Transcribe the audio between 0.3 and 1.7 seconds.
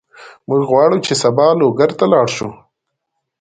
موږ غواړو چې سبا